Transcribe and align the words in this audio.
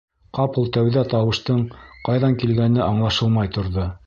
Ҡапыл 0.37 0.71
тәүҙә 0.77 1.03
тауыштың 1.11 1.61
ҡайҙан 2.09 2.41
килгәне 2.45 2.87
аңлашылмай 2.91 3.59
торҙо. 3.59 3.93